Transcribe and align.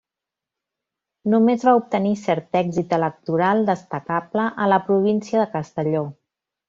Només 1.33 1.65
va 1.67 1.73
obtenir 1.81 2.13
cert 2.21 2.59
èxit 2.61 2.95
electoral 2.99 3.61
destacable 3.69 4.47
a 4.65 4.71
la 4.75 4.81
província 4.89 5.43
de 5.43 5.47
Castelló. 5.59 6.03